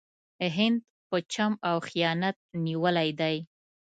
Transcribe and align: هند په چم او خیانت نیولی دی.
هند 0.55 0.77
په 1.09 1.17
چم 1.33 1.51
او 1.69 1.77
خیانت 1.87 2.37
نیولی 2.65 3.09
دی. 3.19 3.37